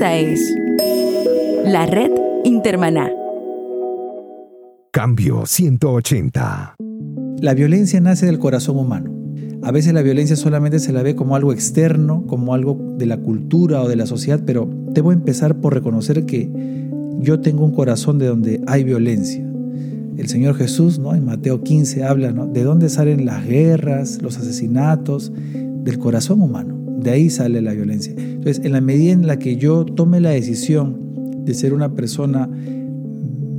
[0.00, 0.40] Esta es
[1.66, 2.10] la red
[2.44, 3.10] Intermaná.
[4.92, 6.76] Cambio 180.
[7.42, 9.12] La violencia nace del corazón humano.
[9.62, 13.18] A veces la violencia solamente se la ve como algo externo, como algo de la
[13.18, 16.50] cultura o de la sociedad, pero debo empezar por reconocer que
[17.18, 19.46] yo tengo un corazón de donde hay violencia.
[20.16, 21.14] El Señor Jesús, ¿no?
[21.14, 26.79] en Mateo 15, habla de dónde salen las guerras, los asesinatos, del corazón humano.
[27.00, 28.14] De ahí sale la violencia.
[28.16, 32.48] Entonces, en la medida en la que yo tome la decisión de ser una persona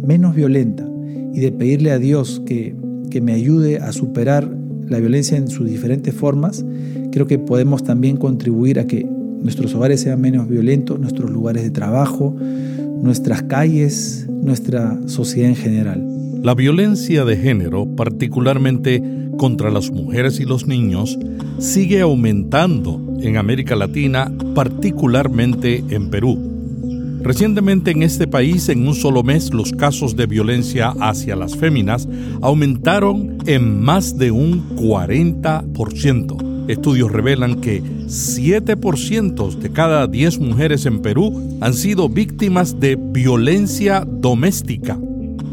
[0.06, 0.88] menos violenta
[1.34, 2.76] y de pedirle a Dios que,
[3.10, 4.50] que me ayude a superar
[4.88, 6.66] la violencia en sus diferentes formas,
[7.12, 11.72] creo que podemos también contribuir a que nuestros hogares sean menos violentos, nuestros lugares de
[11.72, 12.36] trabajo,
[13.02, 16.08] nuestras calles, nuestra sociedad en general.
[16.44, 19.02] La violencia de género, particularmente
[19.38, 21.18] contra las mujeres y los niños,
[21.60, 26.52] sigue aumentando en América Latina, particularmente en Perú.
[27.24, 32.08] Recientemente en este país, en un solo mes, los casos de violencia hacia las féminas
[32.42, 36.68] aumentaron en más de un 40%.
[36.68, 44.04] Estudios revelan que 7% de cada 10 mujeres en Perú han sido víctimas de violencia
[44.08, 44.98] doméstica.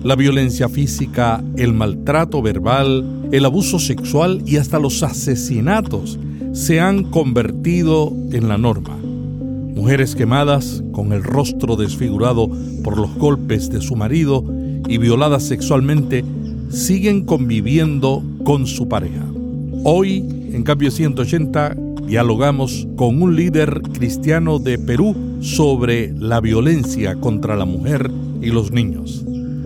[0.04, 6.18] La violencia física, el maltrato verbal, el abuso sexual y hasta los asesinatos
[6.58, 8.96] se han convertido en la norma.
[8.96, 12.50] Mujeres quemadas con el rostro desfigurado
[12.82, 14.44] por los golpes de su marido
[14.88, 16.24] y violadas sexualmente
[16.68, 19.24] siguen conviviendo con su pareja.
[19.84, 20.16] Hoy
[20.52, 21.76] en Cambio 180
[22.08, 28.10] dialogamos con un líder cristiano de Perú sobre la violencia contra la mujer
[28.42, 29.24] y los niños.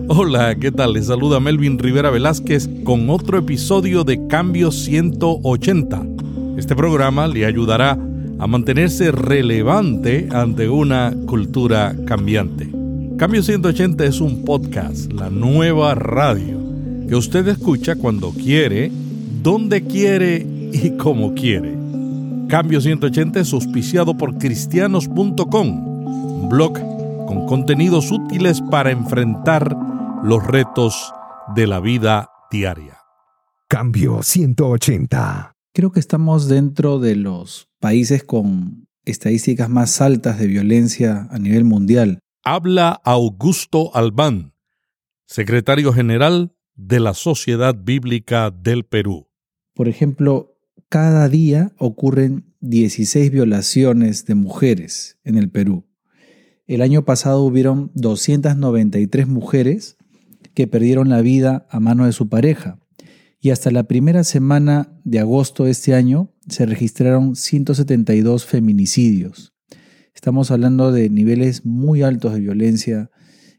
[0.09, 0.93] Hola, ¿qué tal?
[0.93, 6.12] Les saluda Melvin Rivera Velázquez con otro episodio de Cambio 180.
[6.63, 7.91] Este programa le ayudará
[8.39, 12.71] a mantenerse relevante ante una cultura cambiante.
[13.17, 16.57] Cambio 180 es un podcast, la nueva radio,
[17.05, 18.89] que usted escucha cuando quiere,
[19.41, 21.75] donde quiere y como quiere.
[22.47, 25.87] Cambio 180 es auspiciado por cristianos.com,
[26.43, 26.79] un blog
[27.27, 29.75] con contenidos útiles para enfrentar
[30.23, 31.13] los retos
[31.57, 32.99] de la vida diaria.
[33.67, 35.52] Cambio 180.
[35.75, 41.63] Creo que estamos dentro de los países con estadísticas más altas de violencia a nivel
[41.63, 42.19] mundial.
[42.43, 44.53] Habla Augusto Albán,
[45.25, 49.29] secretario general de la Sociedad Bíblica del Perú.
[49.73, 50.55] Por ejemplo,
[50.89, 55.87] cada día ocurren 16 violaciones de mujeres en el Perú.
[56.67, 59.97] El año pasado hubieron 293 mujeres
[60.53, 62.77] que perdieron la vida a mano de su pareja.
[63.43, 69.53] Y hasta la primera semana de agosto de este año se registraron 172 feminicidios.
[70.15, 73.11] Estamos hablando de niveles muy altos de violencia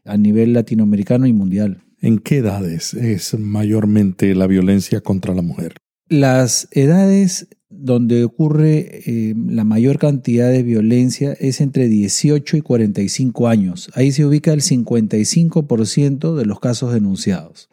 [0.03, 1.83] a nivel latinoamericano y mundial.
[2.01, 5.75] ¿En qué edades es mayormente la violencia contra la mujer?
[6.09, 13.47] Las edades donde ocurre eh, la mayor cantidad de violencia es entre 18 y 45
[13.47, 13.91] años.
[13.93, 17.69] Ahí se ubica el 55% de los casos denunciados.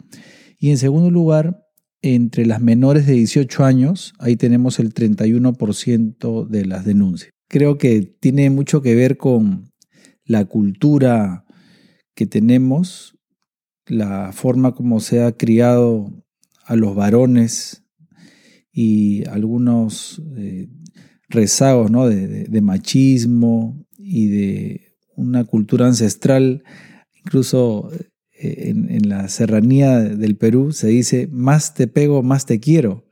[0.59, 1.62] Y en segundo lugar,
[2.03, 7.31] entre las menores de 18 años, ahí tenemos el 31% de las denuncias.
[7.49, 9.71] Creo que tiene mucho que ver con
[10.25, 11.45] la cultura
[12.15, 13.17] que tenemos,
[13.87, 16.25] la forma como se ha criado
[16.65, 17.85] a los varones
[18.73, 20.69] y algunos eh,
[21.29, 22.09] rezagos ¿no?
[22.09, 26.65] de, machismo y de una cultura ancestral.
[27.25, 27.91] Incluso
[28.43, 33.07] eh, en, la serranía del Perú se dice, más te pego, más te quiero.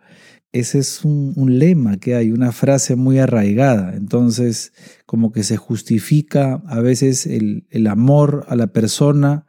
[0.50, 3.94] Ese es un, lema que hay, una frase muy arraigada.
[3.94, 4.72] Entonces,
[5.06, 9.46] como que se justifica a veces el, el amor a la persona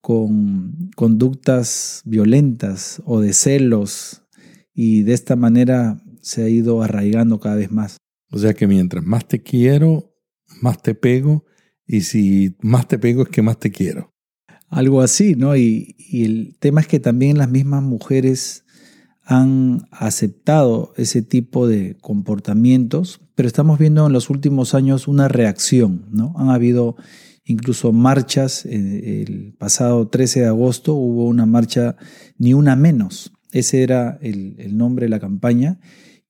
[0.00, 4.24] con conductas violentas o de celos
[4.74, 7.96] y de esta manera se ha ido arraigando cada vez más.
[8.32, 10.12] O sea que mientras más te quiero,
[10.60, 11.44] más te pego
[11.86, 14.15] y si más te pego es que más te quiero.
[14.68, 15.56] Algo así, ¿no?
[15.56, 18.64] Y, el tema es que también las mismas mujeres
[19.24, 26.06] han aceptado ese tipo de comportamientos, pero estamos viendo en los últimos años una reacción,
[26.12, 26.32] ¿no?
[26.36, 26.96] Han habido
[27.44, 31.96] incluso marchas, eh, el pasado 13 de agosto hubo una marcha
[32.38, 35.80] ni una menos, ese era el, nombre de la campaña.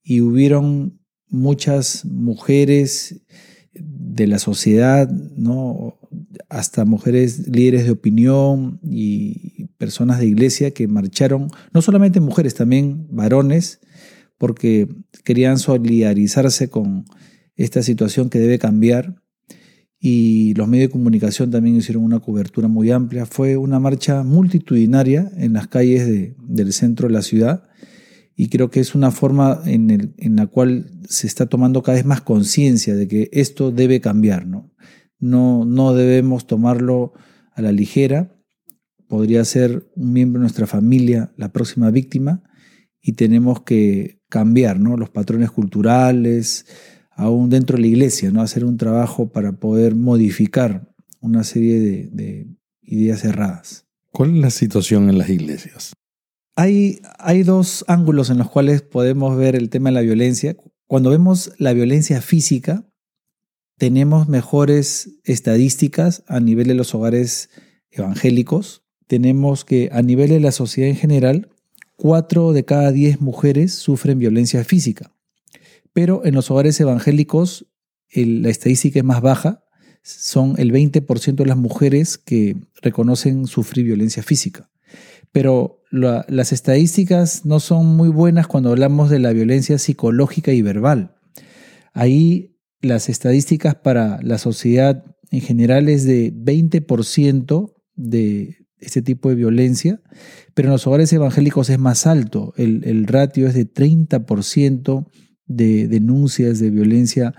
[0.01, 3.21] Y hubieron muchas mujeres
[3.73, 5.96] de la sociedad, ¿no?
[6.49, 13.07] Hasta mujeres líderes de opinión y personas de iglesia que marcharon, no solamente mujeres, también
[13.09, 13.79] varones,
[14.37, 14.87] porque
[15.23, 17.05] querían solidarizarse con
[17.55, 19.21] esta situación que debe cambiar.
[19.99, 23.25] y los medios de comunicación también hicieron una cobertura muy amplia.
[23.25, 27.67] Fue una marcha multitudinaria en las calles del centro de la ciudad
[28.39, 32.21] y creo que es una forma en, la cual se está tomando cada vez más
[32.21, 34.45] conciencia de que esto debe cambiar.
[34.45, 34.71] ¿no?
[35.19, 37.13] No, no debemos tomarlo
[37.53, 38.35] a la ligera.
[39.07, 42.43] Podría ser un miembro de nuestra familia la próxima víctima
[43.01, 44.97] y tenemos que cambiar ¿no?
[44.97, 46.65] los patrones culturales,
[47.11, 48.41] aún dentro de la iglesia, ¿no?
[48.41, 52.47] hacer un trabajo para poder modificar una serie de,
[52.81, 53.85] ideas erradas.
[54.11, 55.93] ¿Cuál es la situación en las iglesias?
[56.55, 60.55] Hay, hay dos ángulos en los cuales podemos ver el tema de la violencia.
[60.87, 62.86] Cuando vemos la violencia física,
[63.77, 67.49] tenemos mejores estadísticas a nivel de los hogares
[67.91, 68.83] evangélicos.
[69.05, 71.49] Tenemos que a nivel de la sociedad en general,
[71.95, 75.15] cuatro de cada diez mujeres sufren violencia física.
[75.93, 77.67] Pero en los hogares evangélicos
[78.13, 79.63] la estadística es más baja,
[80.01, 84.69] son el 20% de las mujeres que reconocen sufrir violencia física.
[85.31, 91.15] Pero las estadísticas no son muy buenas cuando hablamos de la violencia psicológica y verbal.
[91.93, 99.35] Ahí las estadísticas para la sociedad en general es de 20% de este tipo de
[99.35, 100.01] violencia,
[100.53, 105.07] pero en los hogares evangélicos es más alto, el, el ratio es de 30%
[105.45, 107.33] de denuncias de violencia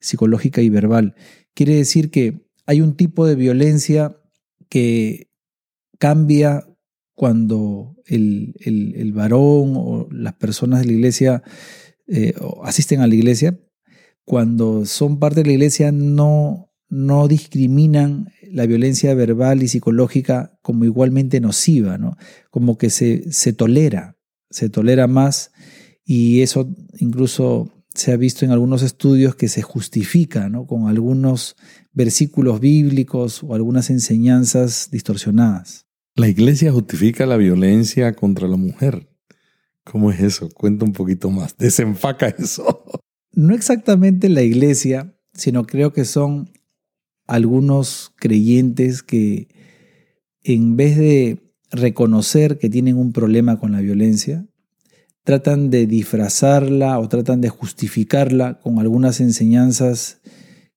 [0.00, 1.14] psicológica y verbal.
[1.54, 4.16] Quiere decir que hay un tipo de violencia
[4.68, 5.28] que
[5.98, 6.64] cambia
[7.14, 11.42] cuando el, varón o las personas de la iglesia
[12.06, 12.32] eh,
[12.62, 13.58] asisten a la iglesia,
[14.28, 20.84] cuando son parte de la iglesia no, no discriminan la violencia verbal y psicológica como
[20.84, 22.14] igualmente nociva, ¿no?
[22.50, 24.18] como que se, se tolera,
[24.50, 25.50] se tolera más
[26.04, 31.56] y eso incluso se ha visto en algunos estudios que se justifica con algunos
[31.92, 35.86] versículos bíblicos o algunas enseñanzas distorsionadas.
[36.16, 39.08] La iglesia justifica la violencia contra la mujer.
[39.84, 40.50] ¿Cómo es eso?
[40.50, 41.56] Cuenta un poquito más.
[41.58, 42.82] Desenfaca eso.
[43.38, 46.50] No exactamente la iglesia, sino creo que son
[47.28, 49.46] algunos creyentes que
[50.42, 54.44] en vez de reconocer que tienen un problema con la violencia,
[55.22, 60.20] tratan de disfrazarla o tratan de justificarla con algunas enseñanzas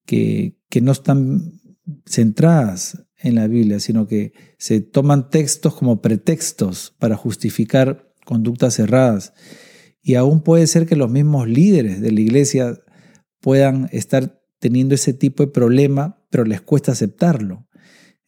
[0.06, 1.60] que, no están
[2.06, 9.34] centradas en la Biblia, sino que se toman textos como pretextos para justificar conductas erradas.
[10.02, 12.80] Y aún puede ser que los mismos líderes de la iglesia
[13.40, 17.68] puedan estar teniendo ese tipo de problema, pero les cuesta aceptarlo.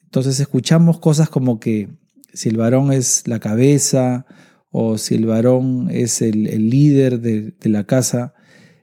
[0.03, 1.89] Entonces escuchamos cosas como que
[2.33, 4.25] si el varón es la cabeza
[4.69, 8.33] o si el varón es el, líder de, la casa,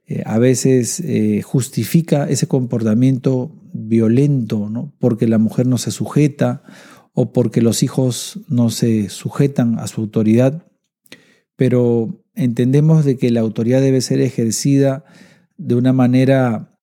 [0.07, 4.95] eh, a veces eh, justifica ese comportamiento violento, ¿no?
[4.99, 6.63] porque la mujer no se sujeta
[7.13, 10.65] o porque los hijos no se sujetan a su autoridad,
[11.57, 15.05] pero entendemos de que la autoridad debe ser ejercida
[15.59, 16.79] de una manera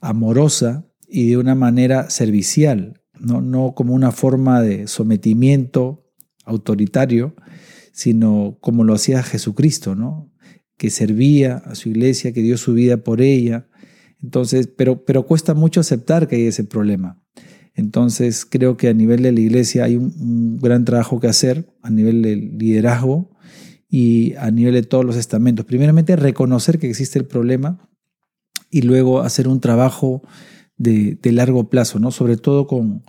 [0.00, 6.08] amorosa y de una manera servicial, no, no como una forma de sometimiento
[6.44, 7.34] autoritario,
[7.92, 10.32] sino como lo hacía Jesucristo, ¿no?
[10.78, 13.68] Que servía a su iglesia, que dio su vida por ella.
[14.22, 17.20] Entonces, pero, pero cuesta mucho aceptar que hay ese problema.
[17.74, 21.90] Entonces, creo que a nivel de la iglesia hay un, gran trabajo que hacer, a
[21.90, 23.31] nivel del liderazgo
[23.94, 25.66] y a nivel de todos los estamentos.
[25.66, 27.90] Primeramente, reconocer que existe el problema
[28.70, 30.22] y luego hacer un trabajo
[30.78, 32.10] de, de largo plazo, ¿no?
[32.10, 33.02] Sobre todo con,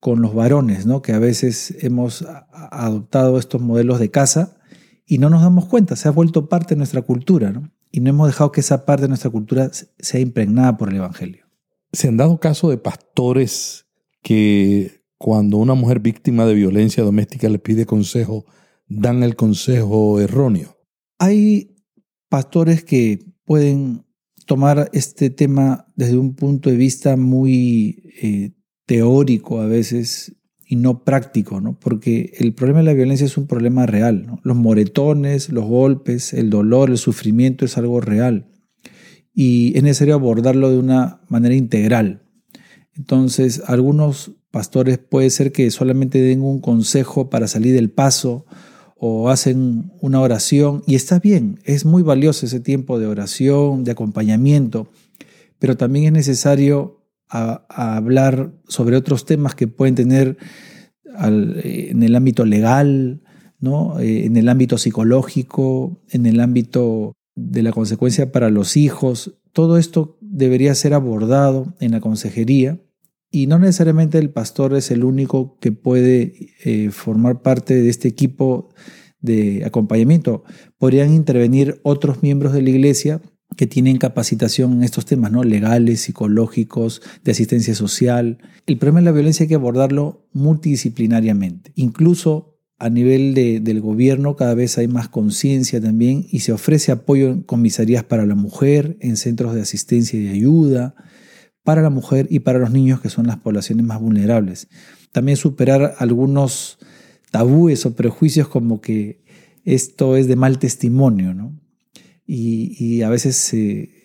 [0.00, 1.00] con los varones, ¿no?
[1.00, 4.58] que a veces hemos adoptado estos modelos de casa
[5.06, 7.70] y no nos damos cuenta, se ha vuelto parte de nuestra cultura ¿no?
[7.92, 11.46] y no hemos dejado que esa parte de nuestra cultura sea impregnada por el Evangelio.
[11.92, 13.86] Se han dado casos de pastores
[14.22, 18.44] que cuando una mujer víctima de violencia doméstica le pide consejo,
[18.88, 20.76] dan el consejo erróneo.
[21.18, 21.76] Hay
[22.28, 24.04] pastores que pueden
[24.46, 28.52] tomar este tema desde un punto de vista muy eh,
[28.86, 30.36] teórico a veces
[30.68, 31.78] y no práctico, ¿no?
[31.78, 36.50] Porque el problema de la violencia es un problema real, Los moretones, los golpes, el
[36.50, 38.48] dolor, el sufrimiento es algo real
[39.32, 42.22] y es necesario abordarlo de una manera integral.
[42.94, 48.46] Entonces, algunos pastores puede ser que solamente den un consejo para salir del paso
[48.98, 53.92] o hacen una oración y está bien, es muy valioso ese tiempo de oración, de
[53.92, 54.88] acompañamiento,
[55.58, 60.38] pero también es necesario hablar sobre otros temas que pueden tener
[61.18, 63.22] en el ámbito legal,
[63.58, 63.98] ¿no?
[64.00, 69.38] Eh, en el ámbito psicológico, en el ámbito de la consecuencia para los hijos.
[69.52, 72.78] Todo esto debería ser abordado en la consejería
[73.36, 78.08] y no necesariamente el pastor es el único que puede eh, formar parte de este
[78.08, 78.70] equipo
[79.20, 80.42] de acompañamiento.
[80.78, 83.20] Podrían intervenir otros miembros de la iglesia
[83.54, 85.44] que tienen capacitación en estos temas, ¿no?
[85.44, 88.38] Legales, psicológicos, de asistencia social.
[88.64, 91.72] El problema de la violencia hay que abordarlo multidisciplinariamente.
[91.74, 96.90] Incluso a nivel de, del gobierno cada vez hay más conciencia también y se ofrece
[96.90, 100.94] apoyo en comisarías para la mujer, en centros de asistencia y ayuda,
[101.66, 104.68] para la mujer y para los niños que son las poblaciones más vulnerables.
[105.10, 106.78] También superar algunos
[107.32, 109.24] tabúes o prejuicios como que
[109.64, 111.52] esto es de mal testimonio, ¿no?
[112.24, 113.52] y, a veces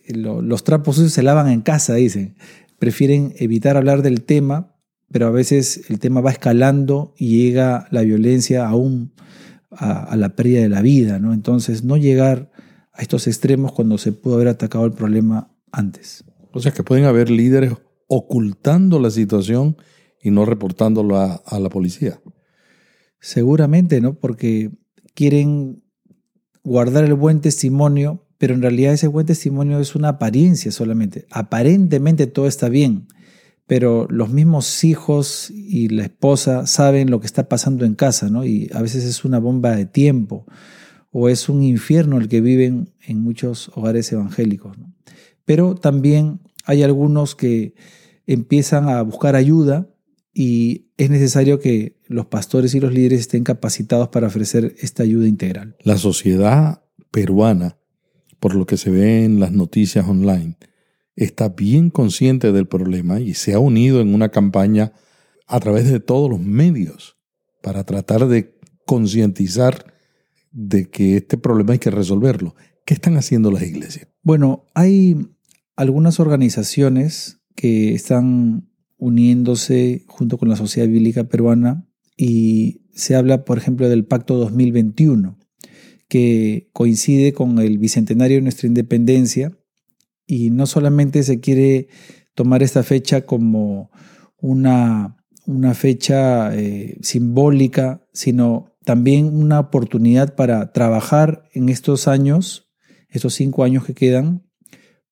[0.07, 2.35] los trapos sucios se lavan en casa, dicen.
[2.79, 4.75] Prefieren evitar hablar del tema,
[5.11, 9.13] pero a veces el tema va escalando y llega la violencia aún
[9.69, 11.31] a, la pérdida de la vida, ¿no?
[11.31, 12.51] Entonces, no llegar
[12.93, 16.23] a estos extremos cuando se pudo haber atacado el problema antes.
[16.53, 17.73] O sea que pueden haber líderes
[18.07, 19.77] ocultando la situación
[20.21, 22.19] y no reportándolo a la policía.
[23.19, 24.15] Seguramente, ¿no?
[24.15, 24.71] Porque
[25.13, 25.83] quieren
[26.63, 31.25] guardar el buen testimonio, pero en realidad ese buen testimonio es una apariencia solamente.
[31.31, 33.07] Aparentemente todo está bien,
[33.67, 38.45] pero los mismos hijos y la esposa saben lo que está pasando en casa, ¿no?
[38.45, 40.45] Y a veces es una bomba de tiempo
[41.11, 44.75] o es un infierno el que viven en muchos hogares evangélicos.
[45.45, 47.75] Pero también hay algunos que
[48.27, 49.89] empiezan a buscar ayuda
[50.33, 55.27] y es necesario que los pastores y los líderes estén capacitados para ofrecer esta ayuda
[55.27, 55.75] integral.
[55.83, 57.77] La sociedad peruana,
[58.39, 60.57] por lo que se ve en las noticias online,
[61.15, 64.93] está bien consciente del problema y se ha unido en una campaña
[65.47, 67.17] a través de todos los medios
[67.61, 69.93] para tratar de concientizar
[70.51, 72.55] de que este problema hay que resolverlo.
[72.85, 74.07] ¿Qué están haciendo las iglesias?
[74.23, 75.17] Bueno, hay
[75.75, 83.57] algunas organizaciones que están uniéndose junto con la sociedad bíblica peruana y se habla, por
[83.57, 85.39] ejemplo, del Pacto 2021,
[86.07, 89.57] que coincide con el bicentenario de nuestra independencia.
[90.27, 91.87] Y no solamente se quiere
[92.35, 93.89] tomar esta fecha como
[94.37, 102.70] una, una fecha eh, simbólica, sino también una oportunidad para trabajar en estos años,
[103.11, 104.43] estos cinco años que quedan,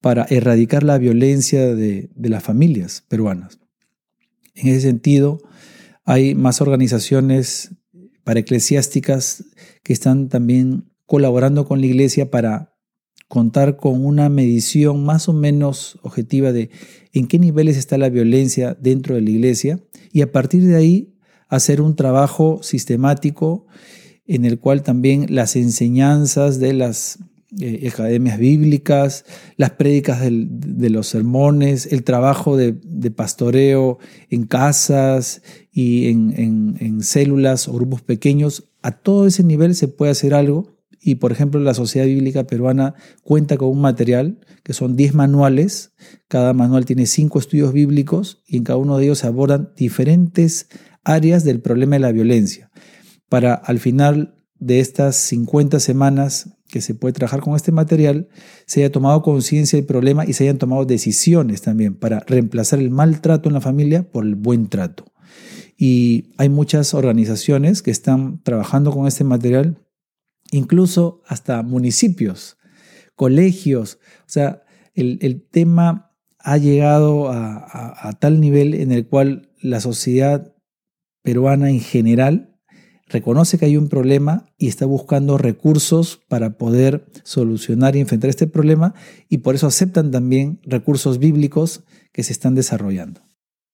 [0.01, 3.59] para erradicar la violencia de, de las familias peruanas.
[4.55, 5.41] En ese sentido,
[6.05, 7.75] hay más organizaciones
[8.23, 9.43] para eclesiásticas
[9.83, 12.75] que están también colaborando con la iglesia para
[13.27, 16.71] contar con una medición más o menos objetiva de
[17.13, 19.79] en qué niveles está la violencia dentro de la iglesia
[20.11, 21.15] y a partir de ahí
[21.47, 23.67] hacer un trabajo sistemático
[24.25, 27.19] en el cual también las enseñanzas de las
[27.59, 29.25] eh, academias bíblicas,
[29.57, 32.73] las prédicas de los sermones, el trabajo de,
[33.09, 33.97] pastoreo
[34.29, 35.41] en casas
[35.71, 38.69] y en, células o grupos pequeños.
[38.83, 42.93] A todo ese nivel se puede hacer algo y, por ejemplo, la Sociedad Bíblica Peruana
[43.23, 45.93] cuenta con un material que son 10 manuales.
[46.27, 50.67] Cada manual tiene 5 estudios bíblicos y en cada uno de ellos se abordan diferentes
[51.03, 52.69] áreas del problema de la violencia.
[53.27, 58.29] Para al final de estas 50 semanas que se puede trabajar con este material,
[58.65, 62.91] se haya tomado conciencia del problema y se hayan tomado decisiones también para reemplazar el
[62.91, 65.05] maltrato en la familia por el buen trato.
[65.77, 69.81] Y hay muchas organizaciones que están trabajando con este material,
[70.51, 72.57] incluso hasta municipios,
[73.15, 73.97] colegios.
[74.21, 74.63] O sea,
[74.93, 80.53] el, tema ha llegado a tal nivel en el cual la sociedad
[81.23, 82.48] peruana en general
[83.09, 88.47] reconoce que hay un problema y está buscando recursos para poder solucionar y enfrentar este
[88.47, 88.93] problema
[89.27, 93.21] y por eso aceptan también recursos bíblicos que se están desarrollando.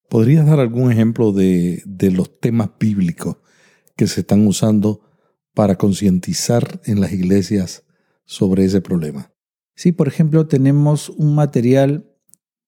[0.10, 3.38] ¿Podrías dar algún ejemplo de, los temas bíblicos
[3.96, 5.02] que se están usando
[5.54, 7.84] para concientizar en las iglesias
[8.26, 9.32] sobre ese problema?
[9.76, 12.10] Sí, por ejemplo, tenemos un material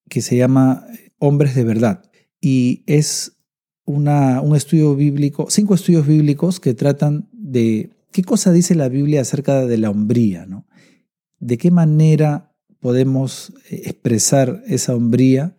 [0.08, 0.86] que se llama
[1.18, 2.02] Hombres de Verdad
[2.40, 3.37] y es
[3.92, 9.64] un estudio bíblico, cinco estudios bíblicos que tratan de qué cosa dice la Biblia acerca
[9.66, 10.66] de la hombría, ¿no?
[11.38, 15.56] De qué manera podemos eh, expresar esa hombría,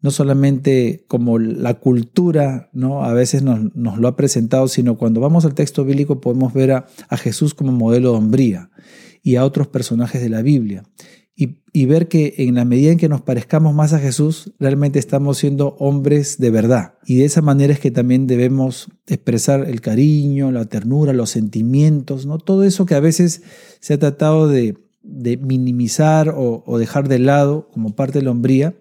[0.00, 3.04] no solamente como la cultura, ¿no?
[3.04, 6.72] A veces nos, nos lo ha presentado, sino cuando vamos al texto bíblico podemos ver
[6.72, 8.70] a, a Jesús como modelo de hombría
[9.22, 10.84] y a otros personajes de la Biblia
[11.36, 15.38] y, ver que en la medida en que nos parezcamos más a Jesús, realmente estamos
[15.38, 16.94] siendo hombres de verdad.
[17.04, 22.26] Y de esa manera es que también debemos expresar el cariño, la ternura, los sentimientos,
[22.26, 22.38] ¿no?
[22.38, 23.42] Todo eso que a veces
[23.80, 28.76] se ha tratado de, minimizar o, dejar de lado como parte de la hombría,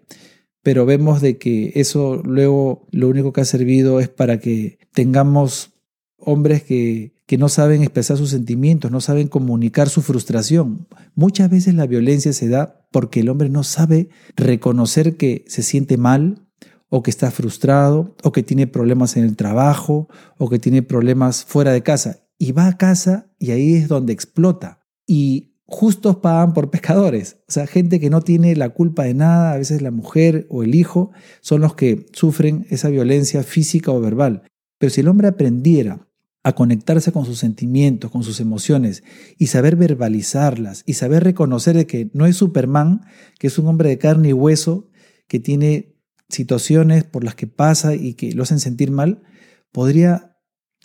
[0.62, 5.74] pero vemos de que eso luego lo único que ha servido es para que tengamos
[6.18, 10.88] hombres que, que no saben expresar sus sentimientos, no saben comunicar su frustración.
[11.15, 15.98] Muchas veces la violencia se da porque el hombre no sabe reconocer que se siente
[15.98, 16.48] mal
[16.89, 21.46] o que está frustrado o que tiene problemas en el trabajo o que tiene problemas
[21.46, 22.20] fuera de casa.
[22.38, 24.82] Y va a casa y ahí es donde explota.
[25.08, 27.38] Y justos pagan por pecadores.
[27.48, 30.62] O sea, gente que no tiene la culpa de nada, a veces la mujer o
[30.62, 31.12] el hijo,
[31.42, 34.44] son los que sufren esa violencia física o verbal.
[34.77, 36.08] Pero si el hombre aprendiera
[36.44, 39.04] a conectarse con sus sentimientos, con sus emociones
[39.38, 43.02] y saber verbalizarlas y saber reconocer que no es Superman,
[43.40, 44.90] que es un hombre de carne y hueso,
[45.28, 45.96] que tiene
[46.30, 49.24] situaciones por las que pasa y que lo hacen sentir mal,
[49.72, 50.38] podría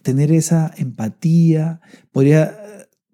[0.03, 1.81] tener esa empatía,
[2.12, 2.57] podría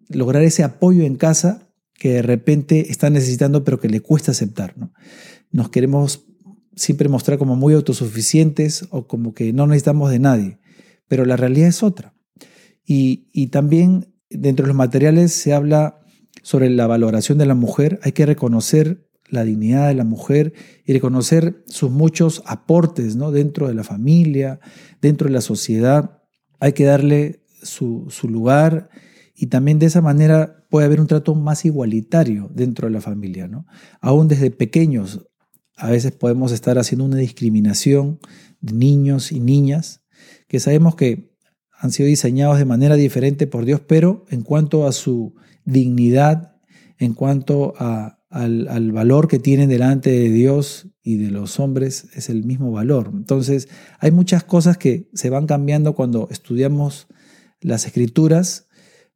[0.09, 4.77] lograr ese apoyo en casa que de repente está necesitando pero que le cuesta aceptar.
[4.77, 4.93] ¿no?
[5.51, 6.27] Nos queremos
[6.77, 10.59] siempre mostrar como muy autosuficientes o como que no necesitamos de nadie,
[11.09, 12.14] pero la realidad es otra.
[12.85, 16.01] Y, también dentro de los materiales se habla
[16.43, 20.53] sobre la valoración de la mujer, hay que reconocer la dignidad de la mujer
[20.85, 23.31] y reconocer sus muchos aportes ¿no?
[23.31, 24.61] dentro de la familia,
[25.01, 26.23] dentro de la sociedad.
[26.61, 28.91] Hay que darle su, su lugar
[29.35, 33.49] y también de esa manera puede haber un trato más igualitario dentro de la familia.
[33.49, 33.67] ¿no?
[34.01, 35.27] Aún desde pequeños
[35.77, 38.21] a veces podemos estar haciendo una discriminación
[38.61, 40.05] de niños y niñas
[40.49, 41.34] que sabemos que
[41.85, 45.35] han sido diseñados de manera diferente por Dios, pero en cuanto a su
[45.67, 46.57] dignidad,
[46.97, 52.43] en cuanto al, valor que tienen delante de Dios y de los hombres, es el
[52.43, 53.11] mismo valor.
[53.13, 57.07] Entonces, hay muchas cosas que se van cambiando cuando estudiamos
[57.61, 58.67] las escrituras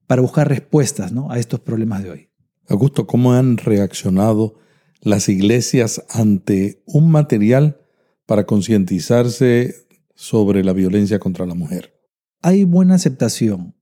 [0.06, 1.30] para buscar respuestas ¿no?
[1.30, 2.28] a estos problemas de hoy.
[2.68, 4.56] Augusto, ¿cómo han reaccionado
[5.00, 7.80] las iglesias ante un material
[8.26, 11.97] para concientizarse sobre la violencia contra la mujer?
[12.42, 13.74] Hay buena aceptación,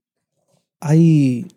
[0.79, 1.47] hay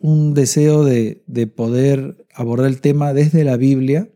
[0.00, 4.10] un deseo de, de poder abordar el tema desde la Biblia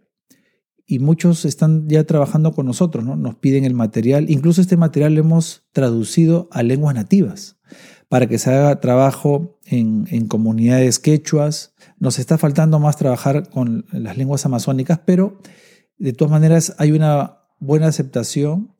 [0.86, 3.14] y muchos están ya trabajando con nosotros, ¿no?
[3.14, 7.58] nos piden el material, incluso este material lo hemos traducido a lenguas nativas
[8.08, 11.74] para que se haga trabajo en, en, comunidades quechuas.
[12.00, 15.38] Nos está faltando más trabajar con las lenguas amazónicas, pero
[15.96, 18.74] de todas maneras hay una buena aceptación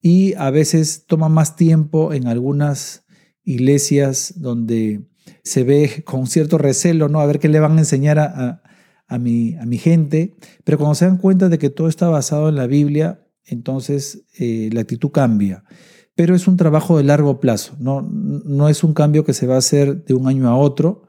[0.00, 3.04] y a veces toma más tiempo en algunas
[3.44, 5.06] iglesias donde
[5.42, 7.20] se ve con cierto recelo, ¿no?
[7.20, 8.62] A ver qué le van a enseñar a,
[9.06, 12.48] a, mi, a mi gente, pero cuando se dan cuenta de que todo está basado
[12.48, 15.64] en la Biblia, entonces eh, la actitud cambia
[16.18, 19.54] pero es un trabajo de largo plazo, no, no es un cambio que se va
[19.54, 21.06] a hacer de un año a otro.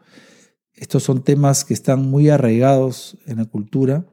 [0.75, 4.05] Estos son temas que están muy arraigados en la cultura,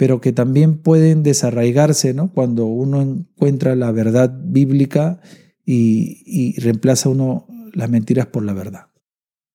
[0.00, 2.32] pero que también pueden desarraigarse ¿no?
[2.32, 5.20] cuando uno encuentra la verdad bíblica
[5.62, 8.86] y, y reemplaza uno las mentiras por la verdad.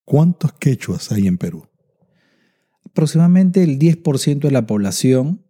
[0.04, 1.68] ¿Cuántos quechuas hay en Perú?
[2.86, 5.44] Aproximadamente el 10% de la población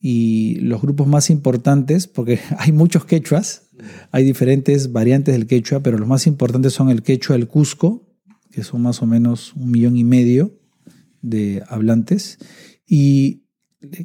[0.00, 3.68] y los grupos más importantes, porque hay muchos quechuas,
[4.10, 8.08] hay diferentes variantes del quechua, pero los más importantes son el quechua del Cusco,
[8.52, 10.58] que son más o menos un millón y medio
[11.20, 12.38] de hablantes,
[12.86, 13.44] y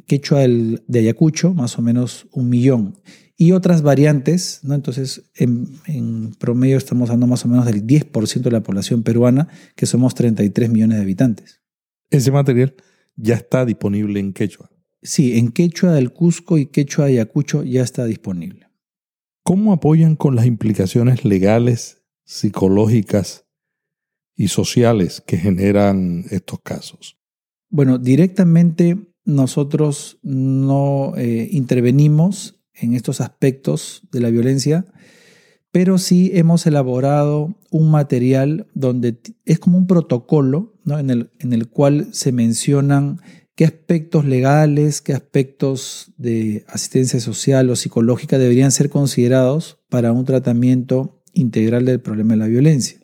[0.06, 2.98] quechua del, de Ayacucho, más o menos un millón.
[3.36, 4.74] Y otras variantes, ¿no?
[4.74, 9.48] entonces en, en promedio estamos hablando más o menos del 10% de la población peruana,
[9.74, 11.60] que somos 33 millones de habitantes.
[12.10, 12.74] Ese material
[13.16, 14.70] ya está disponible en quechua.
[15.02, 18.68] Sí, en quechua del Cusco y quechua de Ayacucho ya está disponible.
[19.42, 23.44] ¿Cómo apoyan con las implicaciones legales, psicológicas
[24.34, 27.18] y sociales que generan estos casos?
[27.68, 34.84] Bueno, directamente nosotros no eh, intervenimos en estos aspectos de la violencia,
[35.70, 40.98] pero sí hemos elaborado un material donde es como un protocolo ¿no?
[40.98, 43.20] en, el, en el cual se mencionan
[43.56, 50.24] qué aspectos legales, qué aspectos de asistencia social o psicológica deberían ser considerados para un
[50.24, 53.00] tratamiento integral del problema de la violencia.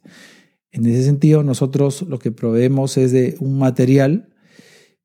[0.72, 4.28] En ese sentido, nosotros lo que proveemos es de un material,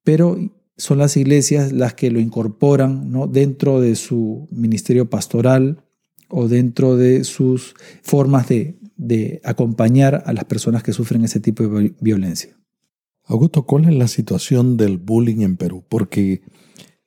[0.03, 0.37] pero
[0.77, 3.27] son las iglesias las que lo incorporan ¿no?
[3.27, 5.83] dentro de su ministerio pastoral
[6.29, 11.63] o dentro de sus formas de, de acompañar a las personas que sufren ese tipo
[11.63, 12.57] de violencia.
[13.25, 15.83] Augusto, ¿cuál es la situación del bullying en Perú?
[15.87, 16.41] Porque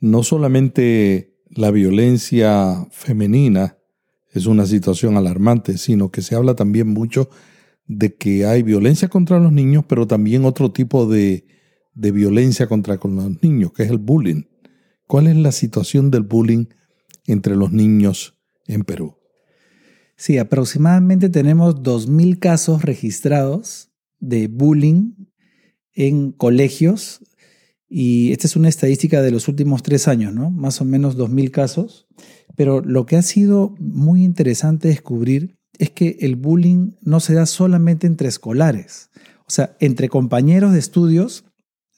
[0.01, 3.77] no solamente la violencia femenina
[4.33, 7.29] es una situación alarmante, sino que se habla también mucho
[7.87, 11.47] de que hay violencia contra los niños, pero también otro tipo de,
[11.99, 14.45] de violencia contra los niños, que es el bullying.
[15.07, 16.67] ¿Cuál es la situación del bullying
[17.29, 19.15] entre los niños en Perú.
[20.17, 25.13] Sí, aproximadamente tenemos 2.000 casos registrados de bullying
[25.95, 27.21] en colegios
[27.89, 30.51] y esta es una estadística de los últimos tres años, ¿no?
[30.51, 32.07] Más o menos 2.000 casos.
[32.57, 37.47] Pero lo que ha sido muy interesante descubrir es que el bullying no se da
[37.47, 39.11] solamente entre escolares.
[39.47, 41.45] O sea, entre compañeros de estudios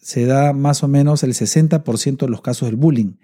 [0.01, 3.19] se da más o menos el 60% de los casos del bullying.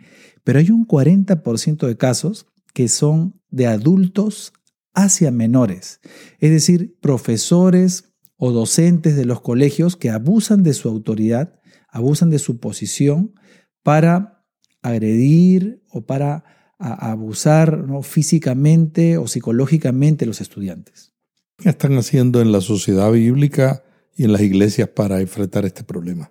[0.45, 4.53] Pero hay un 40% de casos que son de adultos
[4.95, 6.01] hacia menores.
[6.39, 11.59] Es decir, profesores o docentes de los colegios que abusan de su autoridad
[11.89, 13.35] abusan de su posición
[13.83, 14.45] para
[14.83, 16.45] agredir o para
[16.79, 21.15] abusar físicamente o psicológicamente a los estudiantes.
[21.57, 23.83] ¿Qué están haciendo en la sociedad bíblica
[24.15, 26.31] y en las iglesias para enfrentar este problema?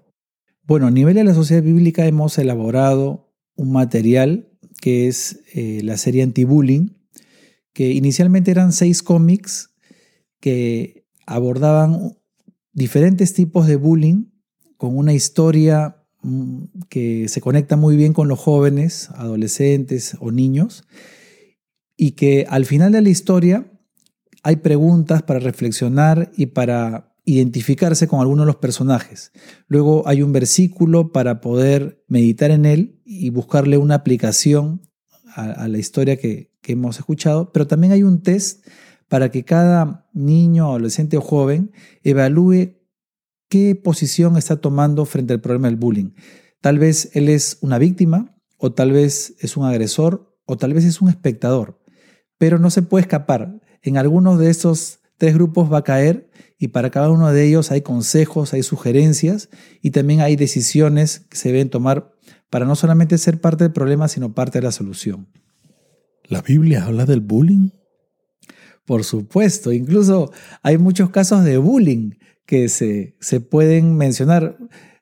[0.67, 4.49] Bueno, a nivel de la sociedad bíblica hemos elaborado un material
[4.82, 6.89] que es eh, la serie anti-bullying,
[7.71, 9.75] que inicialmente eran seis cómics
[10.39, 12.17] que abordaban
[12.73, 14.32] diferentes tipos de bullying
[14.78, 20.88] con una historia mm, que se conecta muy bien con los jóvenes, adolescentes o niños,
[21.95, 23.71] y que al final de la historia
[24.41, 29.31] hay preguntas para reflexionar y para identificarse con alguno de los personajes.
[29.67, 34.81] Luego hay un versículo para poder meditar en él y buscarle una aplicación
[35.35, 38.65] a, la historia que, que hemos escuchado, pero también hay un test
[39.09, 41.71] para que cada niño, adolescente o joven
[42.03, 42.77] evalúe
[43.49, 46.11] qué posición está tomando frente al problema del bullying.
[46.61, 50.85] Tal vez él es una víctima, o tal vez es un agresor, o tal vez
[50.85, 51.81] es un espectador,
[52.38, 53.61] pero no se puede escapar.
[53.81, 57.71] En algunos de esos tres grupos va a caer y para cada uno de ellos
[57.71, 59.49] hay consejos, hay sugerencias
[59.82, 62.13] y también hay decisiones que se deben tomar
[62.49, 65.28] para no solamente ser parte del problema, sino parte de la solución.
[66.28, 67.69] ¿La Biblia habla del bullying?
[68.86, 72.12] Por supuesto, incluso hay muchos casos de bullying
[72.45, 74.58] que se, se pueden mencionar.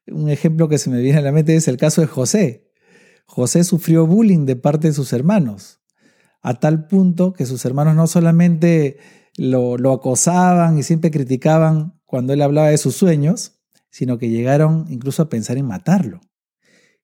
[0.08, 2.72] Un ejemplo que se me viene a la mente es el caso de José.
[3.26, 5.82] José sufrió bullying de parte de sus hermanos,
[6.42, 8.98] a tal punto que sus hermanos no solamente
[9.38, 15.24] lo, acosaban y siempre criticaban cuando él hablaba de sus sueños, sino que llegaron incluso
[15.24, 16.22] a pensar en matarlo.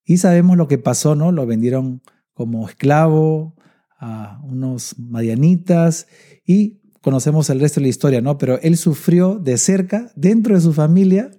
[0.03, 1.31] Y sabemos lo que pasó, ¿no?
[1.31, 2.01] Lo vendieron
[2.33, 3.55] como esclavo
[3.99, 6.07] a unos madianitas
[6.45, 8.37] y conocemos el resto de la historia, ¿no?
[8.37, 11.31] Pero él sufrió de cerca, dentro de su familia,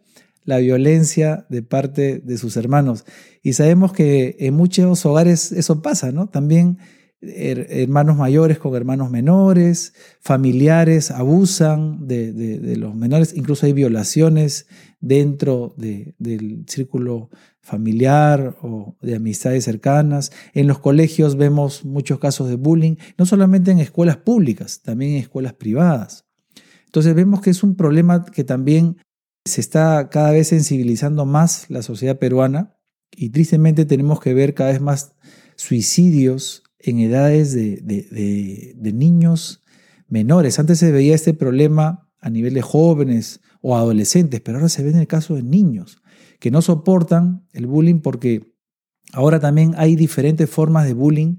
[0.44, 3.04] la violencia de parte de sus hermanos.
[3.42, 6.28] Y sabemos que en muchos hogares eso pasa, ¿no?
[6.28, 6.78] También
[7.22, 14.66] hermanos mayores con hermanos menores, familiares abusan de, los menores, incluso hay violaciones
[15.00, 17.30] dentro del círculo
[17.60, 20.32] familiar o de amistades cercanas.
[20.54, 25.18] En los colegios vemos muchos casos de bullying, no solamente en escuelas públicas, también en
[25.18, 26.24] escuelas privadas.
[26.86, 28.96] Entonces vemos que es un problema que también
[29.44, 32.76] se está cada vez sensibilizando más la sociedad peruana
[33.12, 35.14] y tristemente tenemos que ver cada vez más
[35.56, 39.62] suicidios en edades de, niños
[40.08, 40.58] menores.
[40.58, 44.90] Antes se veía este problema a nivel de jóvenes o adolescentes, pero ahora se ve
[44.90, 46.02] en el caso de niños
[46.38, 48.54] que no soportan el bullying porque
[49.12, 51.36] ahora también hay diferentes formas de bullying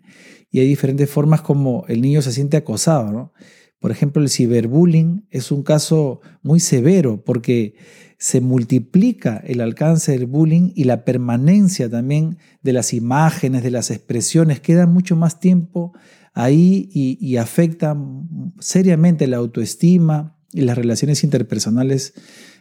[0.51, 3.33] y hay diferentes formas como el niño se siente acosado.
[3.79, 7.75] Por ejemplo, el ciberbullying es un caso muy severo porque
[8.21, 13.89] se multiplica el alcance del bullying y la permanencia también de las imágenes, de las
[13.89, 15.93] expresiones, queda mucho más tiempo
[16.35, 17.97] ahí y, afecta
[18.59, 22.13] seriamente la autoestima y las relaciones interpersonales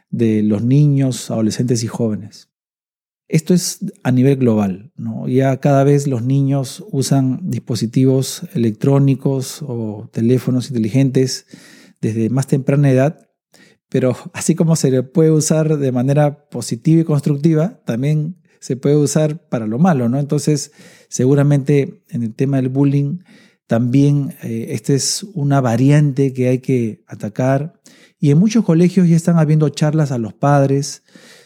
[0.09, 2.49] de los niños, adolescentes y jóvenes.
[3.29, 5.29] Esto es a nivel global, ¿no?
[5.29, 11.45] Ya cada vez los niños usan dispositivos electrónicos o teléfonos inteligentes
[12.01, 13.30] desde más temprana edad
[13.91, 18.97] pero así como se le puede usar de manera positiva y constructiva, también se puede
[18.97, 20.19] usar para lo malo, ¿no?
[20.19, 20.73] Entonces,
[21.09, 23.19] seguramente en el tema del bullying,
[23.67, 27.81] también eh, esta es una variante que hay que atacar.
[28.19, 31.03] Y en muchos colegios ya están habiendo charlas a los padres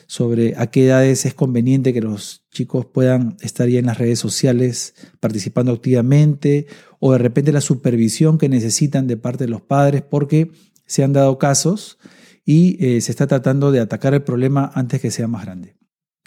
[0.06, 4.18] sobre a qué edades es conveniente que los chicos puedan estar ya en las redes
[4.18, 6.66] sociales participando activamente
[6.98, 10.50] o de repente la supervisión que necesitan de parte de los padres porque
[10.86, 11.98] se han dado casos
[12.44, 15.76] y eh, se está tratando de atacar el problema antes que sea más grande.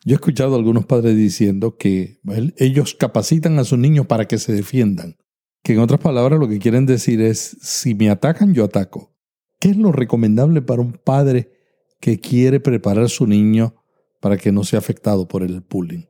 [0.03, 2.19] Yo he escuchado a algunos padres diciendo que
[2.57, 5.17] ellos capacitan a sus niños para que se defiendan.
[5.63, 9.15] Que en otras palabras lo que quieren decir es, si me atacan, yo ataco.
[9.59, 11.51] ¿Qué es lo recomendable para un padre
[11.99, 13.75] que quiere preparar a su niño
[14.21, 16.05] para que no sea afectado por el bullying?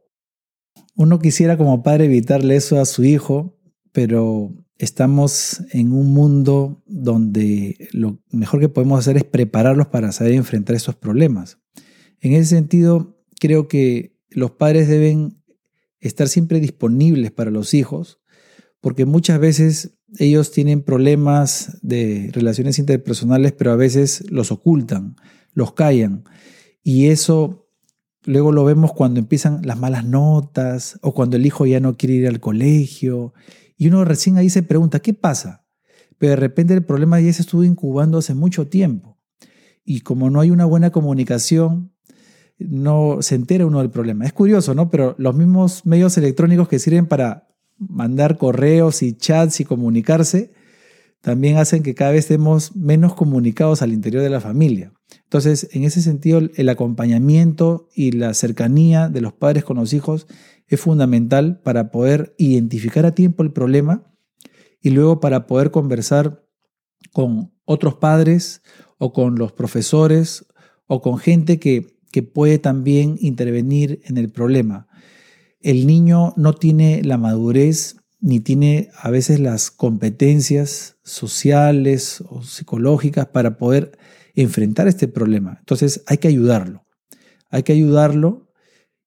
[0.95, 3.57] Uno quisiera como padre evitarle eso a su hijo,
[3.93, 10.33] pero estamos en un mundo donde lo mejor que podemos hacer es prepararlos para saber
[10.33, 11.57] enfrentar estos problemas.
[12.19, 15.41] En ese sentido, creo que los padres deben
[15.99, 18.19] estar siempre disponibles para los hijos,
[18.81, 25.15] porque muchas veces ellos tienen problemas de relaciones interpersonales, pero a veces los ocultan,
[25.53, 26.23] los callan.
[26.83, 27.67] Y eso
[28.23, 32.15] luego lo vemos cuando empiezan las malas notas o cuando el hijo ya no quiere
[32.15, 33.33] ir al colegio.
[33.77, 35.65] Y uno recién ahí se pregunta, ¿qué pasa?
[36.17, 39.17] Pero de repente el problema ya se estuvo incubando hace mucho tiempo.
[39.85, 41.93] Y como no hay una buena comunicación,
[42.57, 44.25] no se entera uno del problema.
[44.25, 44.89] Es curioso, ¿no?
[44.89, 50.51] Pero los mismos medios electrónicos que sirven para mandar correos y chats y comunicarse,
[51.21, 54.93] también hacen que cada vez estemos menos comunicados al interior de la familia.
[55.23, 60.27] Entonces, en ese sentido, el acompañamiento y la cercanía de los padres con los hijos
[60.67, 64.03] es fundamental para poder identificar a tiempo el problema
[64.81, 66.45] y luego para poder conversar
[67.11, 68.61] con otros padres
[68.97, 70.45] o con los profesores
[70.87, 74.87] o con gente que que puede también intervenir en el problema.
[75.59, 83.27] El niño no tiene la madurez ni tiene a veces las competencias sociales o psicológicas
[83.27, 83.97] para poder
[84.33, 85.57] enfrentar este problema.
[85.59, 86.85] Entonces hay que ayudarlo.
[87.49, 88.51] Hay que ayudarlo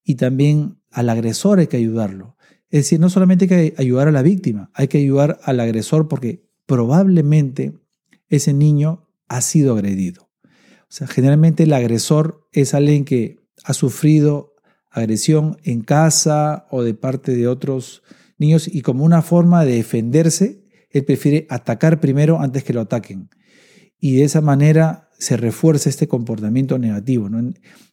[0.04, 2.36] y también al agresor hay que ayudarlo.
[2.68, 6.08] Es decir, no solamente hay que ayudar a la víctima, hay que ayudar al agresor
[6.08, 7.74] porque probablemente
[8.28, 10.30] ese niño ha sido agredido.
[10.44, 14.54] O sea, generalmente el agresor es alguien que ha sufrido
[14.90, 18.02] agresión en casa o de parte de otros
[18.38, 23.30] niños y como una forma de defenderse, él prefiere atacar primero antes que lo ataquen.
[24.00, 27.28] Y de esa manera se refuerza este comportamiento negativo.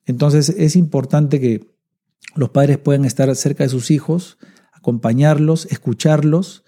[0.05, 1.76] Entonces es importante que
[2.35, 4.37] los padres puedan estar cerca de sus hijos,
[4.73, 6.63] acompañarlos, escucharlos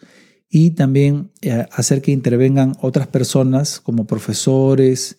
[0.49, 5.17] y también eh, hacer que intervengan otras personas como profesores,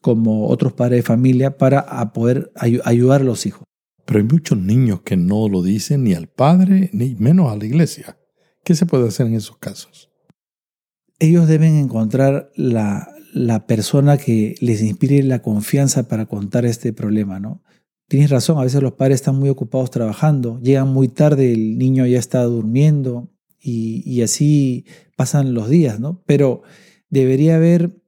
[0.00, 3.64] como otros padres de familia para poder ayudar a los hijos.
[4.04, 7.64] Pero hay muchos niños que no lo dicen ni al padre, ni menos a la
[7.64, 8.18] iglesia.
[8.64, 10.10] ¿Qué se puede hacer en esos casos?
[11.18, 17.40] Ellos deben encontrar la, la persona que les inspire la confianza para contar este problema,
[17.40, 17.62] ¿no?
[18.08, 22.06] Tienes razón, a veces los padres están muy ocupados trabajando, llegan muy tarde, el niño
[22.06, 24.84] ya está durmiendo y, y así
[25.16, 26.22] pasan los días, ¿no?
[26.24, 26.62] Pero
[27.10, 28.00] debería haber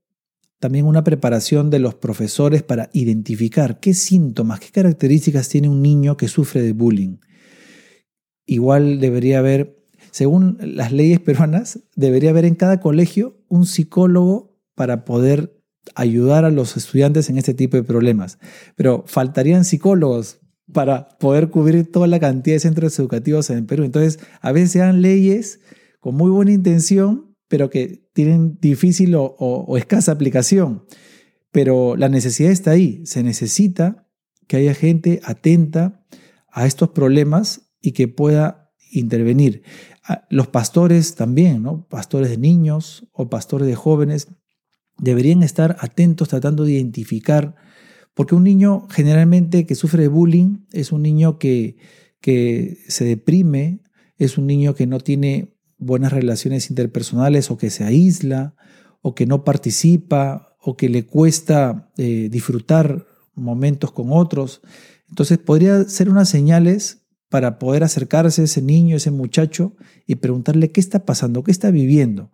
[0.60, 6.16] también una preparación de los profesores para identificar qué síntomas, qué características tiene un niño
[6.16, 7.18] que sufre de bullying.
[8.44, 15.04] Igual debería haber, según las leyes peruanas, debería haber en cada colegio un psicólogo para
[15.04, 15.57] poder
[15.94, 18.38] ayudar a los estudiantes en este tipo de problemas.
[18.76, 20.40] Pero faltarían psicólogos
[20.72, 23.84] para poder cubrir toda la cantidad de centros educativos en Perú.
[23.84, 25.60] Entonces, a veces se dan leyes
[26.00, 30.84] con muy buena intención, pero que tienen difícil o, escasa aplicación.
[31.50, 33.02] Pero la necesidad está ahí.
[33.06, 34.08] Se necesita
[34.46, 36.04] que haya gente atenta
[36.50, 39.62] a estos problemas y que pueda intervenir.
[40.04, 41.86] Ah, los pastores también, ¿no?
[41.88, 44.28] pastores de niños o pastores de jóvenes,
[44.98, 47.54] deberían estar atentos tratando de identificar,
[48.14, 51.76] porque un niño generalmente que sufre de bullying es un niño que,
[52.20, 53.80] que se deprime,
[54.16, 58.54] es un niño que no tiene buenas relaciones interpersonales o que se aísla
[59.00, 64.60] o que no participa o que le cuesta eh, disfrutar momentos con otros.
[65.08, 70.72] Entonces podría ser unas señales para poder acercarse a ese niño, ese muchacho y preguntarle
[70.72, 72.32] qué está pasando, qué está viviendo,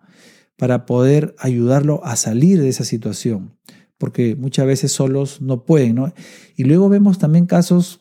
[0.57, 3.57] para poder ayudarlo a salir de esa situación,
[3.99, 5.97] porque muchas veces solos no pueden.
[5.97, 6.13] ¿no?
[6.57, 8.01] Y luego vemos también casos,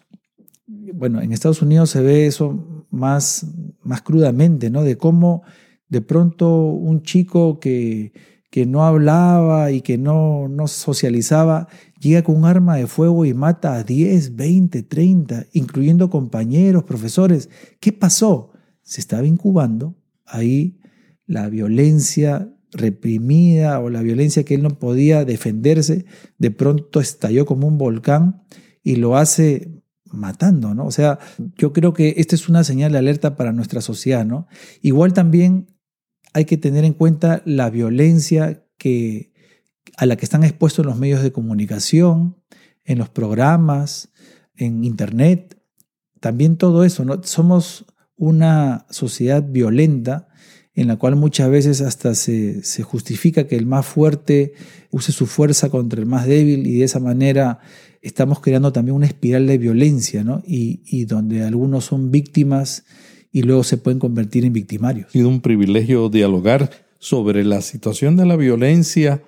[0.68, 3.48] bueno, en Estados Unidos se ve eso más,
[3.82, 4.84] más crudamente, ¿no?
[4.84, 5.44] De cómo
[5.90, 8.14] de pronto un chico que,
[8.54, 11.68] que no hablaba y que no, no socializaba,
[12.00, 17.50] llega con un arma de fuego y mata a 10, 20, 30, incluyendo compañeros, profesores.
[17.80, 18.52] ¿Qué pasó?
[18.84, 20.78] Se estaba incubando ahí
[21.26, 26.06] la violencia reprimida o la violencia que él no podía defenderse,
[26.38, 28.44] de pronto estalló como un volcán
[28.82, 30.86] y lo hace matando, ¿no?
[30.86, 31.20] O sea,
[31.58, 34.48] yo creo que esta es una señal de alerta para nuestra sociedad, ¿no?
[34.82, 35.68] Igual también
[36.34, 39.34] hay que tener en cuenta la violencia que,
[39.98, 42.38] a la que están expuestos los medios de comunicación,
[42.86, 44.12] en los programas,
[44.56, 45.58] en Internet,
[46.20, 47.24] también todo eso, ¿no?
[47.24, 50.28] Somos una sociedad violenta
[50.76, 54.54] en la cual muchas veces hasta se, justifica que el más fuerte
[54.92, 57.60] use su fuerza contra el más débil y de esa manera
[58.02, 60.42] estamos creando también una espiral de violencia, ¿no?
[60.46, 62.86] Y, y donde algunos son víctimas
[63.32, 65.08] y luego se pueden convertir en victimarios.
[65.08, 69.22] Ha sido un privilegio dialogar sobre la situación de la violencia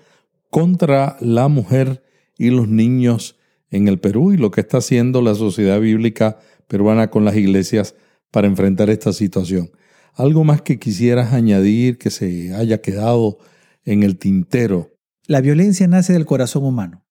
[0.50, 2.04] contra la mujer
[2.38, 3.36] y los niños
[3.72, 7.96] en el Perú y lo que está haciendo la sociedad bíblica peruana con las iglesias
[8.32, 9.72] para enfrentar esta situación.
[10.18, 13.38] ¿Algo más que quisieras añadir que se haya quedado
[13.84, 14.96] en el tintero?
[15.28, 17.06] La violencia nace del corazón humano.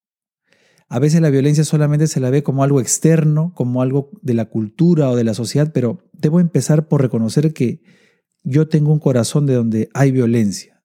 [0.87, 4.45] A veces la violencia solamente se la ve como algo externo, como algo de la
[4.45, 7.83] cultura o de la sociedad, pero debo empezar por reconocer que
[8.43, 10.83] yo tengo un corazón de donde hay violencia.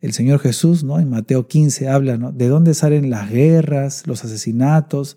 [0.00, 0.98] El Señor Jesús, ¿no?
[0.98, 2.16] En Mateo 15 habla.
[2.16, 5.16] De dónde salen las guerras, los asesinatos,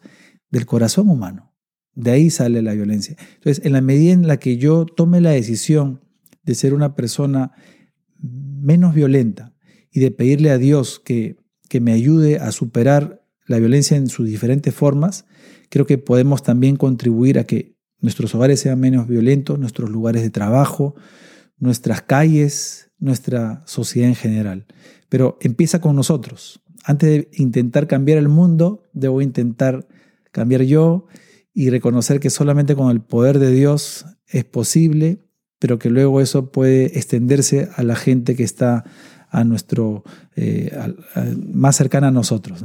[0.51, 1.55] del corazón humano.
[1.95, 3.15] De ahí sale la violencia.
[3.35, 6.04] Entonces, en la medida en la que yo tome la decisión
[6.45, 7.51] de ser una persona
[8.21, 9.53] menos violenta
[9.91, 11.37] y de pedirle a Dios que,
[11.69, 15.25] que me ayude a superar la violencia en sus diferentes formas,
[15.69, 20.29] creo que podemos también contribuir a que nuestros hogares sean menos violentos, nuestros lugares de
[20.29, 20.95] trabajo,
[21.57, 24.65] nuestras calles, nuestra sociedad en general.
[25.09, 26.61] Pero empieza con nosotros.
[26.83, 29.87] Antes de intentar cambiar el mundo, debo intentar
[30.31, 31.07] cambiar yo
[31.53, 35.25] y reconocer que solamente con el poder de Dios es posible,
[35.59, 38.83] pero que luego eso puede extenderse a la gente que está
[39.29, 40.03] a nuestro
[40.35, 40.71] eh,
[41.51, 42.63] más cercana a nosotros.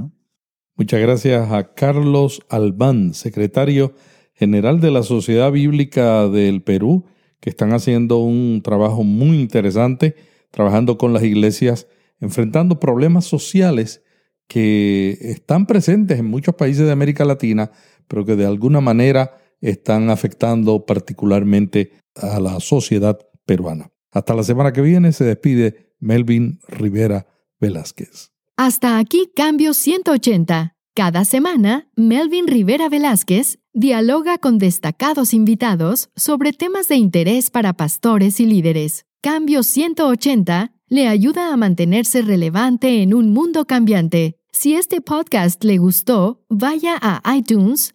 [0.77, 3.95] Muchas gracias a Carlos Albán, secretario
[4.33, 7.05] general de la Sociedad Bíblica del Perú,
[7.41, 10.15] que están haciendo un trabajo muy interesante,
[10.51, 11.89] trabajando con las iglesias,
[12.21, 14.03] enfrentando problemas sociales
[14.47, 17.71] que están presentes en muchos países de América Latina,
[18.09, 23.91] pero que de alguna manera están afectando particularmente a la sociedad peruana.
[24.13, 27.27] Hasta la semana que viene se despide Melvin Rivera
[27.61, 28.33] Velázquez.
[28.57, 30.77] Hasta aquí Cambio 180.
[30.95, 38.41] Cada semana, Melvin Rivera Velázquez dialoga con destacados invitados sobre temas de interés para pastores
[38.41, 39.07] y líderes.
[39.23, 44.37] Cambio 180 le ayuda a mantenerse relevante en un mundo cambiante.
[44.51, 47.95] Si este podcast le gustó, vaya a iTunes